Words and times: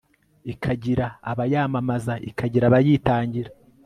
ikagira 0.53 1.05
abayamamaza, 1.31 2.13
ikagira 2.29 2.65
abayitangira 2.67 3.49